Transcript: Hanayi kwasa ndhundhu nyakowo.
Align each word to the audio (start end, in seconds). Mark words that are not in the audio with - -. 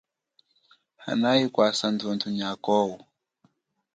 Hanayi 1.03 1.45
kwasa 1.53 1.85
ndhundhu 1.93 2.27
nyakowo. 2.37 2.97